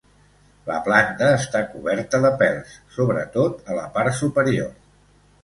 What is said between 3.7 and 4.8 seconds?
a la part superior.